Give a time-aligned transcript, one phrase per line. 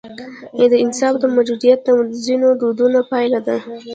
[0.71, 1.89] د انصاف نه موجودیت د
[2.25, 3.57] ځینو دودونو پایله ده.